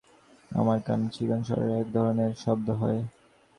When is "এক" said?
1.79-1.87